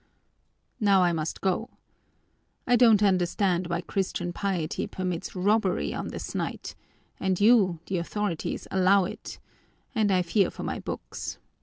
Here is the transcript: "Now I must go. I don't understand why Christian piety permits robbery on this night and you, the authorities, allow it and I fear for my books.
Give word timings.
"Now 0.79 1.03
I 1.03 1.13
must 1.13 1.41
go. 1.41 1.69
I 2.65 2.75
don't 2.75 3.03
understand 3.03 3.67
why 3.67 3.81
Christian 3.81 4.33
piety 4.33 4.87
permits 4.87 5.35
robbery 5.35 5.93
on 5.93 6.07
this 6.07 6.33
night 6.33 6.73
and 7.19 7.39
you, 7.39 7.79
the 7.85 7.99
authorities, 7.99 8.67
allow 8.71 9.05
it 9.05 9.37
and 9.93 10.09
I 10.11 10.23
fear 10.23 10.49
for 10.49 10.63
my 10.63 10.79
books. 10.79 11.37